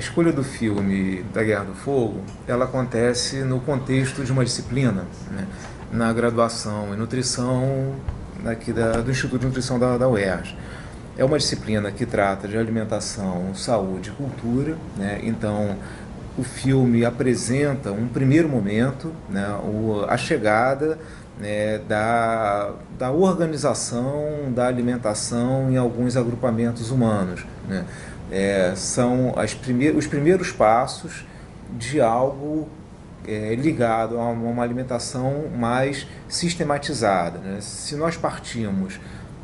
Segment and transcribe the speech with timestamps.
[0.00, 5.46] escolha do filme da Guerra do Fogo, ela acontece no contexto de uma disciplina, né?
[5.92, 7.94] na graduação em nutrição
[8.44, 10.56] aqui da, do Instituto de Nutrição da, da UERJ.
[11.16, 15.20] É uma disciplina que trata de alimentação, saúde e cultura, né?
[15.22, 15.76] então
[16.38, 19.48] o filme apresenta um primeiro momento, né?
[19.62, 20.98] o, a chegada
[21.38, 27.44] né, da, da organização da alimentação em alguns agrupamentos humanos.
[27.68, 27.84] Né?
[28.30, 31.24] É, são primeir, os primeiros passos
[31.76, 32.68] de algo
[33.26, 37.38] é, ligado a uma alimentação mais sistematizada.
[37.38, 37.58] Né?
[37.60, 39.00] Se nós partimos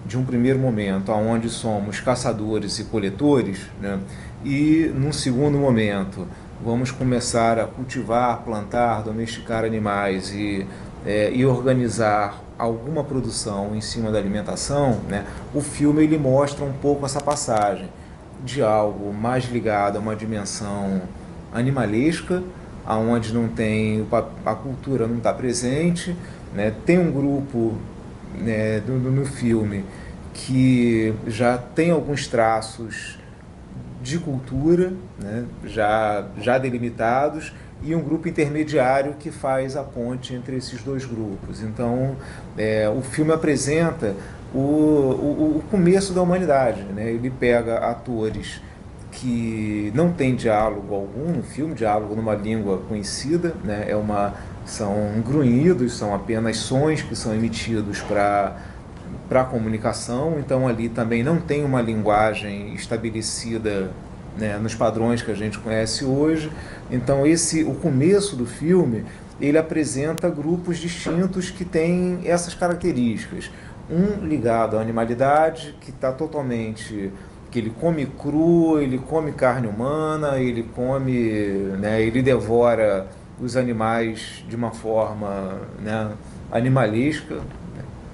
[0.07, 3.99] de um primeiro momento onde somos caçadores e coletores, né?
[4.45, 6.27] e num segundo momento
[6.65, 10.67] vamos começar a cultivar, plantar, domesticar animais e
[11.07, 16.73] é, e organizar alguma produção em cima da alimentação, né, o filme ele mostra um
[16.73, 17.89] pouco essa passagem
[18.45, 21.03] de algo mais ligado a uma dimensão
[21.53, 22.43] animalesca,
[22.84, 24.06] aonde não tem
[24.45, 26.17] a cultura não está presente,
[26.55, 27.75] né, tem um grupo
[28.34, 29.84] né, do, no filme
[30.33, 33.19] que já tem alguns traços
[34.03, 40.56] de cultura, né, já, já delimitados, e um grupo intermediário que faz a ponte entre
[40.56, 41.62] esses dois grupos.
[41.62, 42.16] Então,
[42.56, 44.14] é, o filme apresenta
[44.55, 46.82] o, o, o, começo da humanidade.
[46.82, 47.10] Né?
[47.10, 48.60] Ele pega atores
[49.12, 53.86] que não têm diálogo algum no filme, diálogo numa língua conhecida, né?
[53.88, 58.56] é uma, são grunhidos, são apenas sons que são emitidos para
[59.28, 63.91] para comunicação, então ali também não tem uma linguagem estabelecida
[64.39, 66.51] né, nos padrões que a gente conhece hoje.
[66.91, 69.05] Então esse o começo do filme
[69.41, 73.51] ele apresenta grupos distintos que têm essas características.
[73.91, 77.12] Um ligado à animalidade, que está totalmente
[77.51, 81.12] que ele come cru, ele come carne humana, ele come,
[81.78, 83.06] né, ele devora
[83.41, 86.12] os animais de uma forma né,
[86.50, 87.41] animalesca,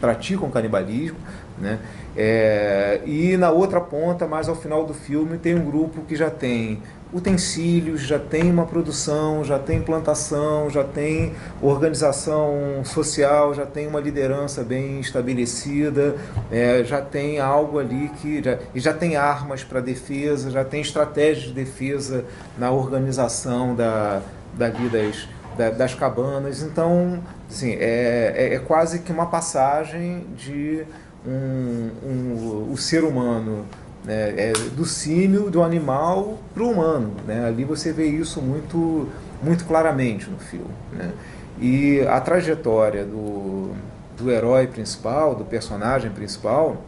[0.02, 1.16] praticam canibalismo,
[1.56, 1.78] né?
[2.16, 6.28] É, e na outra ponta, mais ao final do filme, tem um grupo que já
[6.28, 6.82] tem
[7.12, 14.00] utensílios, já tem uma produção, já tem plantação, já tem organização social, já tem uma
[14.00, 16.16] liderança bem estabelecida,
[16.50, 20.80] é, já tem algo ali que já, e já tem armas para defesa, já tem
[20.80, 22.24] estratégias de defesa
[22.58, 24.20] na organização da,
[24.54, 26.62] dali das, da, das cabanas.
[26.62, 30.84] Então, assim, é, é, é quase que uma passagem de
[31.26, 33.64] um, um, o ser humano
[34.04, 37.14] né, é, do símio, do animal para o humano.
[37.26, 37.44] Né?
[37.46, 39.08] Ali você vê isso muito,
[39.42, 40.74] muito claramente no filme.
[40.92, 41.12] Né?
[41.60, 43.70] E a trajetória do,
[44.16, 46.82] do herói principal, do personagem principal,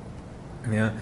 [0.67, 0.93] né,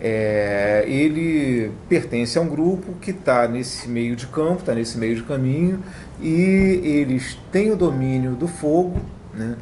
[0.00, 5.16] é, ele pertence a um grupo que está nesse meio de campo, está nesse meio
[5.16, 5.82] de caminho,
[6.20, 9.00] e eles têm o domínio do fogo,
[9.34, 9.56] né,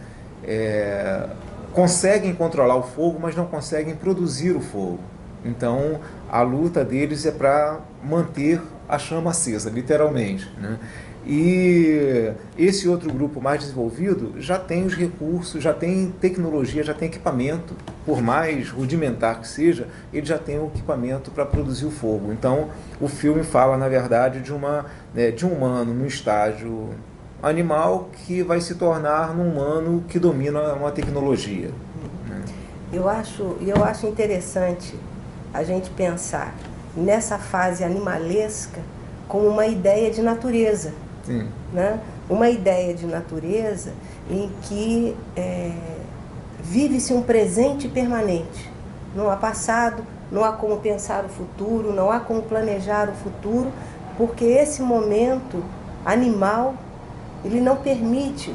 [0.44, 1.28] é,
[1.72, 5.00] conseguem controlar o fogo, mas não conseguem produzir o fogo.
[5.44, 10.50] Então, a luta deles é para manter a chama acesa, literalmente.
[10.60, 10.78] Né?
[11.28, 17.08] E esse outro grupo mais desenvolvido já tem os recursos, já tem tecnologia, já tem
[17.08, 22.32] equipamento, por mais rudimentar que seja, ele já tem o equipamento para produzir o fogo.
[22.32, 22.68] Então,
[23.00, 26.90] o filme fala, na verdade, de, uma, né, de um humano no estágio
[27.42, 31.70] animal que vai se tornar num humano que domina uma tecnologia.
[32.92, 34.94] Eu acho, eu acho interessante
[35.52, 36.54] a gente pensar
[36.96, 38.80] nessa fase animalesca
[39.26, 40.92] como uma ideia de natureza.
[41.26, 41.48] Sim.
[41.72, 42.00] Né?
[42.30, 43.92] Uma ideia de natureza
[44.30, 45.72] em que é,
[46.60, 48.70] vive-se um presente permanente.
[49.14, 53.70] Não há passado, não há como pensar o futuro, não há como planejar o futuro,
[54.16, 55.62] porque esse momento
[56.04, 56.74] animal
[57.44, 58.54] ele não permite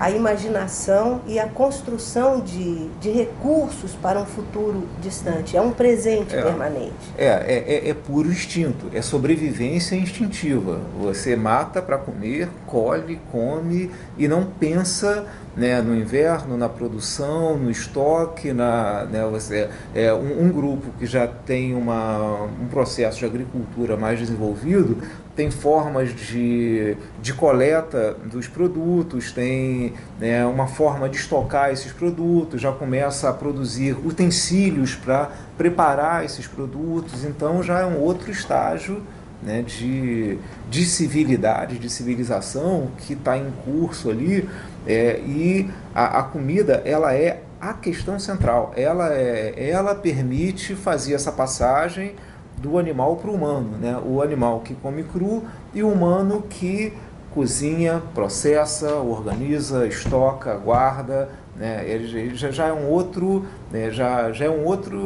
[0.00, 5.56] a imaginação e a construção de, de recursos para um futuro distante.
[5.56, 6.92] É um presente é, permanente.
[7.16, 10.80] É, é, é, é, puro instinto, é sobrevivência instintiva.
[11.00, 15.26] Você mata para comer, colhe, come e não pensa
[15.56, 21.06] né, no inverno, na produção, no estoque, na, né, você, é, um, um, grupo que
[21.06, 24.98] já tem uma, um processo de agricultura mais desenvolvido
[25.34, 32.60] tem formas de, de coleta dos produtos, tem né, uma forma de estocar esses produtos,
[32.60, 39.02] já começa a produzir utensílios para preparar esses produtos, então já é um outro estágio
[39.42, 40.38] né, de,
[40.70, 44.48] de civilidade, de civilização que está em curso ali,
[44.86, 51.14] é, e a, a comida ela é a questão central, ela, é, ela permite fazer
[51.14, 52.14] essa passagem
[52.62, 54.00] do animal para o humano, né?
[54.06, 55.42] o animal que come cru
[55.74, 56.92] e o humano que
[57.34, 61.82] cozinha, processa, organiza, estoca, guarda, né?
[61.86, 63.90] Ele já, é um outro, né?
[63.90, 64.98] já, já é um outro,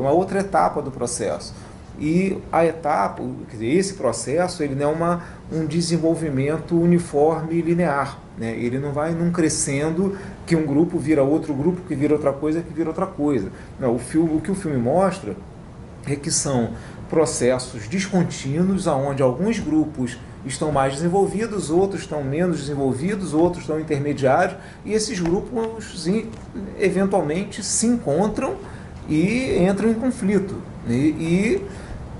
[0.00, 1.54] uma outra etapa do processo.
[1.98, 3.22] E a etapa,
[3.60, 8.18] esse processo, ele não é uma, um desenvolvimento uniforme e linear.
[8.36, 8.54] Né?
[8.58, 12.60] Ele não vai num crescendo que um grupo vira outro grupo, que vira outra coisa,
[12.60, 13.50] que vira outra coisa.
[13.80, 15.34] Não, o, filme, o que o filme mostra
[16.06, 16.70] é que são
[17.08, 24.56] processos descontínuos, onde alguns grupos estão mais desenvolvidos, outros estão menos desenvolvidos, outros estão intermediários,
[24.84, 26.08] e esses grupos
[26.78, 28.56] eventualmente se encontram
[29.08, 30.54] e entram em conflito.
[30.88, 31.66] E, e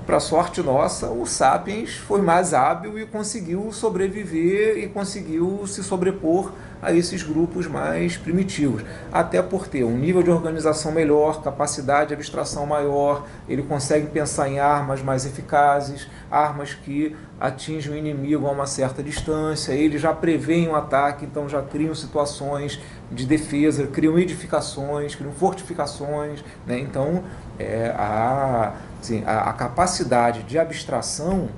[0.05, 6.51] para sorte nossa, o Sapiens foi mais hábil e conseguiu sobreviver e conseguiu se sobrepor
[6.81, 8.83] a esses grupos mais primitivos.
[9.11, 14.49] Até por ter um nível de organização melhor, capacidade de abstração maior, ele consegue pensar
[14.49, 20.13] em armas mais eficazes, armas que atingem o inimigo a uma certa distância, ele já
[20.13, 22.79] prevê um ataque, então já criam situações
[23.11, 26.43] de defesa, criam edificações, criam fortificações.
[26.65, 26.79] Né?
[26.79, 27.23] Então,
[27.59, 31.49] é, a Sim, a, a capacidade de abstração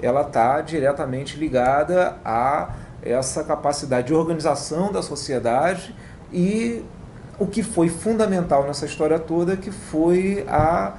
[0.00, 2.70] ela está diretamente ligada a
[3.10, 5.94] essa capacidade de organização da sociedade
[6.32, 6.82] e
[7.38, 10.94] o que foi fundamental nessa história toda que foi a,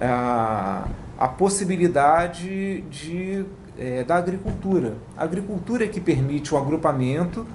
[0.00, 0.88] a,
[1.18, 3.44] a possibilidade de,
[3.78, 4.94] é, da agricultura.
[5.16, 7.46] A agricultura é que permite o agrupamento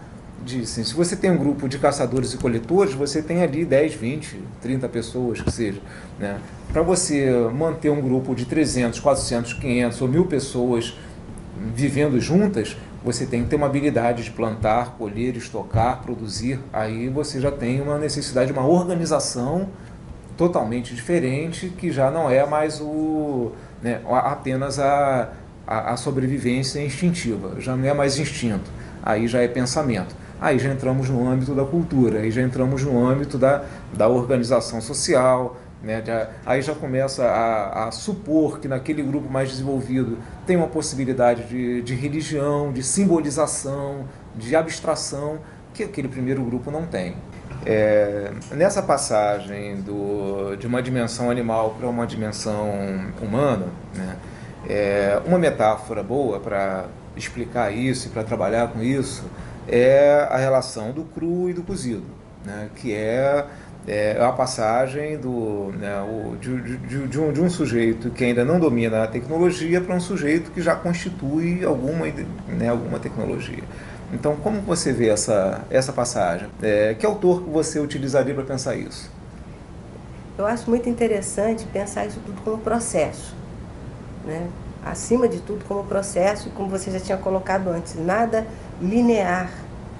[0.43, 3.93] de, assim, se você tem um grupo de caçadores e coletores, você tem ali 10,
[3.95, 5.81] 20, 30 pessoas que seja.
[6.17, 6.39] Né?
[6.71, 10.97] Para você manter um grupo de 300, 400, 500 ou mil pessoas
[11.75, 16.59] vivendo juntas, você tem que ter uma habilidade de plantar, colher, estocar, produzir.
[16.73, 19.69] Aí você já tem uma necessidade de uma organização
[20.35, 23.51] totalmente diferente, que já não é mais o,
[23.81, 25.33] né, apenas a,
[25.67, 28.71] a, a sobrevivência instintiva, já não é mais instinto,
[29.03, 30.15] aí já é pensamento.
[30.41, 34.79] Aí já entramos no âmbito da cultura, aí já entramos no âmbito da, da organização
[34.79, 36.01] social, né?
[36.05, 41.45] Já, aí já começa a, a, supor que naquele grupo mais desenvolvido tem uma possibilidade
[41.45, 44.05] de, de religião, de simbolização,
[44.35, 45.39] de abstração,
[45.73, 47.15] que aquele primeiro grupo não tem.
[47.65, 52.69] É, nessa passagem do, de uma dimensão animal para uma dimensão
[53.21, 54.15] humana, né,
[54.67, 56.85] é, uma metáfora boa para
[57.15, 59.23] explicar isso e para trabalhar com isso
[59.67, 62.05] é a relação do cru e do cozido,
[62.43, 62.69] né?
[62.75, 63.45] que é,
[63.89, 65.91] é a passagem do, né,
[66.39, 69.99] de, de, de, um, de um sujeito que ainda não domina a tecnologia para um
[69.99, 72.05] sujeito que já constitui alguma,
[72.47, 73.63] né, alguma tecnologia.
[74.13, 76.47] Então, como você vê essa, essa passagem?
[76.61, 79.09] É, que autor você utilizaria para pensar isso?
[80.37, 83.35] Eu acho muito interessante pensar isso tudo como processo.
[84.25, 84.47] Né?
[84.85, 88.45] Acima de tudo, como processo, como você já tinha colocado antes, nada
[88.81, 89.49] linear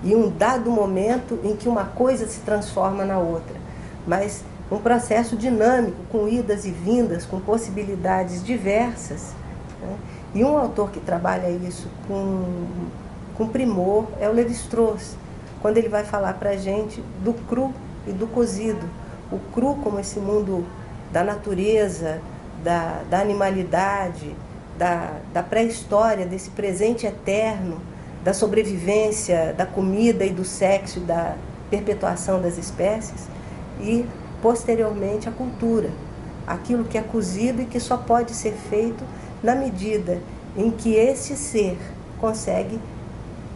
[0.03, 3.55] e um dado momento em que uma coisa se transforma na outra,
[4.07, 9.33] mas um processo dinâmico, com idas e vindas, com possibilidades diversas.
[9.81, 9.95] Né?
[10.35, 12.67] E um autor que trabalha isso com,
[13.35, 15.15] com primor é o Levi-Strauss,
[15.61, 17.73] quando ele vai falar para a gente do cru
[18.07, 18.87] e do cozido.
[19.31, 20.65] O cru como esse mundo
[21.11, 22.21] da natureza,
[22.63, 24.35] da, da animalidade,
[24.77, 27.81] da, da pré-história, desse presente eterno,
[28.23, 31.35] da sobrevivência, da comida e do sexo, da
[31.69, 33.27] perpetuação das espécies,
[33.79, 34.05] e
[34.41, 35.89] posteriormente a cultura,
[36.45, 39.03] aquilo que é cozido e que só pode ser feito
[39.41, 40.19] na medida
[40.57, 41.77] em que esse ser
[42.19, 42.79] consegue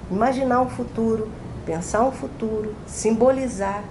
[0.10, 1.30] imaginar um futuro,
[1.66, 3.84] pensar um futuro, simbolizar,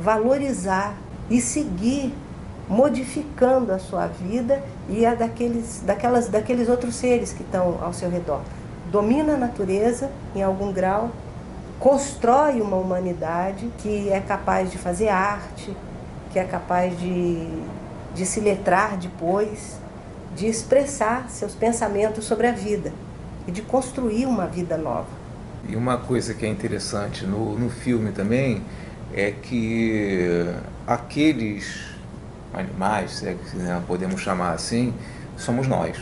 [0.00, 0.94] valorizar
[1.30, 2.12] e seguir
[2.68, 8.10] modificando a sua vida e a daqueles, daquelas, daqueles outros seres que estão ao seu
[8.10, 8.42] redor.
[8.90, 11.10] Domina a natureza em algum grau,
[11.78, 15.74] constrói uma humanidade que é capaz de fazer arte,
[16.30, 17.48] que é capaz de,
[18.14, 19.78] de se letrar depois,
[20.34, 22.92] de expressar seus pensamentos sobre a vida
[23.46, 25.18] e de construir uma vida nova.
[25.68, 28.62] E uma coisa que é interessante no, no filme também
[29.14, 30.46] é que
[30.86, 31.88] aqueles
[32.52, 34.92] animais, se é né, podemos chamar assim,
[35.36, 35.96] somos nós.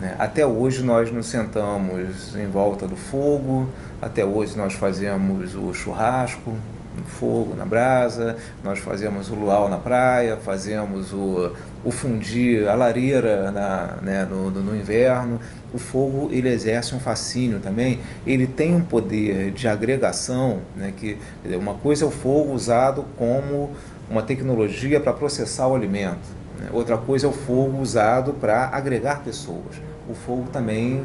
[0.00, 0.14] Né?
[0.18, 3.68] Até hoje nós nos sentamos em volta do fogo,
[4.02, 6.52] até hoje nós fazemos o churrasco
[6.96, 11.52] no fogo, na brasa, nós fazemos o luau na praia, fazemos o,
[11.84, 15.40] o fundir, a lareira na, né, no, no, inverno.
[15.72, 21.16] O fogo ele exerce um fascínio também, ele tem um poder de agregação, né, que
[21.44, 23.70] uma coisa é o fogo usado como
[24.10, 26.28] uma tecnologia para processar o alimento
[26.58, 26.68] Né?
[26.72, 29.80] Outra coisa é o fogo usado para agregar pessoas.
[30.10, 31.04] O fogo também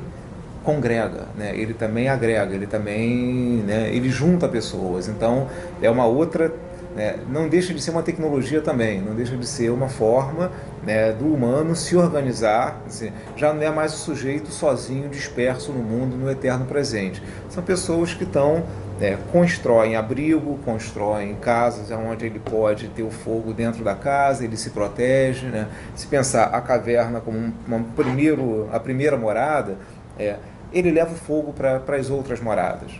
[0.68, 1.54] congrega, né?
[1.56, 5.08] ele também agrega, ele também né, ele junta pessoas.
[5.08, 5.48] Então
[5.82, 6.54] é uma outra
[6.94, 10.52] né, não deixa de ser uma tecnologia também, não deixa de ser uma forma
[10.84, 15.82] né, do humano se organizar, assim, já não é mais o sujeito sozinho, disperso no
[15.82, 17.24] mundo, no eterno presente.
[17.50, 18.64] São pessoas que estão,
[19.00, 24.58] é, constroem abrigo, constroem casas onde ele pode ter o fogo dentro da casa, ele
[24.58, 25.46] se protege.
[25.46, 25.68] Né?
[25.96, 29.78] Se pensar a caverna como um, uma primeiro, a primeira morada,
[30.20, 30.38] é,
[30.72, 32.92] ele leva o fogo para as outras moradas.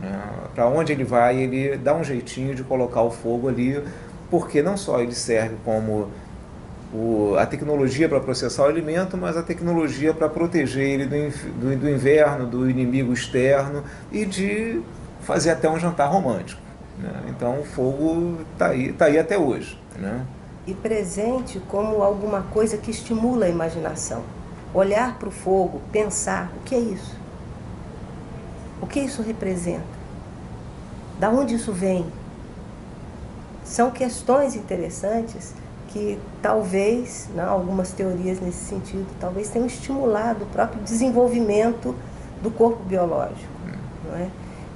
[0.00, 0.20] Né?
[0.54, 3.82] Para onde ele vai, ele dá um jeitinho de colocar o fogo ali,
[4.30, 6.08] porque não só ele serve como
[6.92, 11.76] o, a tecnologia para processar o alimento, mas a tecnologia para proteger ele do, do,
[11.76, 14.80] do, inverno, do inimigo externo e de
[15.20, 16.60] fazer até um jantar romântico.
[16.98, 17.10] Né?
[17.28, 19.78] Então o fogo está aí, tá aí até hoje.
[19.96, 20.24] Né?
[20.66, 24.22] E presente como alguma coisa que estimula a imaginação.
[24.74, 27.16] Olhar para o fogo, pensar, o que é isso?
[28.80, 29.98] O que isso representa?
[31.18, 32.06] Da onde isso vem?
[33.64, 35.54] São questões interessantes
[35.88, 41.94] que talvez, né, algumas teorias nesse sentido, talvez tenham estimulado o próprio desenvolvimento
[42.42, 43.50] do corpo biológico.
[44.06, 44.28] Não é?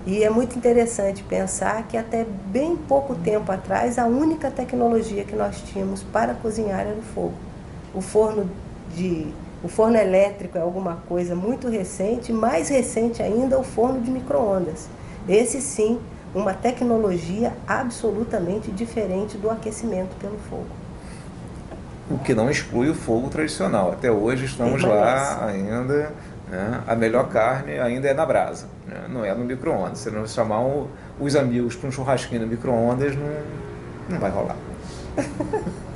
[0.04, 5.36] E é muito interessante pensar que até bem pouco tempo atrás a única tecnologia que
[5.36, 7.34] nós tínhamos para cozinhar era o fogo.
[7.94, 8.50] O forno
[8.96, 14.10] de o forno elétrico é alguma coisa muito recente, mais recente ainda o forno de
[14.10, 14.88] microondas.
[15.28, 16.00] Esse sim,
[16.34, 20.66] uma tecnologia absolutamente diferente do aquecimento pelo fogo.
[22.10, 23.92] O que não exclui o fogo tradicional.
[23.92, 26.12] Até hoje estamos lá ainda.
[26.50, 26.82] Né?
[26.86, 29.06] A melhor carne ainda é na brasa, né?
[29.08, 29.98] não é no micro-ondas.
[29.98, 30.60] Se não chamar
[31.20, 33.26] os amigos para um churrasquinho no micro-ondas, não,
[34.10, 34.56] não vai rolar.